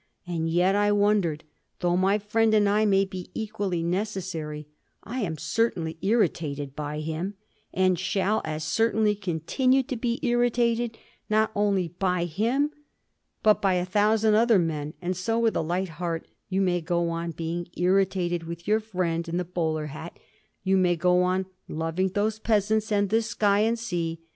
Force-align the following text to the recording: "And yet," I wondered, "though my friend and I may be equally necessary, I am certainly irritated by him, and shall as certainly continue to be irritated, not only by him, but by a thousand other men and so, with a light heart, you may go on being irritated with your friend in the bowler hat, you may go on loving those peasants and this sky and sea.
"And 0.25 0.49
yet," 0.49 0.73
I 0.73 0.91
wondered, 0.91 1.43
"though 1.79 1.95
my 1.95 2.17
friend 2.17 2.55
and 2.55 2.67
I 2.67 2.85
may 2.85 3.05
be 3.05 3.29
equally 3.35 3.83
necessary, 3.83 4.67
I 5.03 5.19
am 5.19 5.37
certainly 5.37 5.99
irritated 6.01 6.75
by 6.75 7.01
him, 7.01 7.35
and 7.71 7.99
shall 7.99 8.41
as 8.43 8.63
certainly 8.63 9.13
continue 9.13 9.83
to 9.83 9.95
be 9.95 10.19
irritated, 10.25 10.97
not 11.29 11.51
only 11.55 11.89
by 11.89 12.25
him, 12.25 12.71
but 13.43 13.61
by 13.61 13.75
a 13.75 13.85
thousand 13.85 14.33
other 14.33 14.57
men 14.57 14.95
and 15.03 15.15
so, 15.15 15.37
with 15.37 15.55
a 15.55 15.61
light 15.61 15.89
heart, 15.89 16.27
you 16.49 16.61
may 16.61 16.81
go 16.81 17.09
on 17.11 17.29
being 17.29 17.67
irritated 17.77 18.45
with 18.45 18.67
your 18.67 18.79
friend 18.79 19.29
in 19.29 19.37
the 19.37 19.45
bowler 19.45 19.85
hat, 19.93 20.17
you 20.63 20.77
may 20.77 20.95
go 20.95 21.21
on 21.21 21.45
loving 21.67 22.07
those 22.15 22.39
peasants 22.39 22.91
and 22.91 23.09
this 23.11 23.27
sky 23.27 23.59
and 23.59 23.77
sea. 23.77 24.19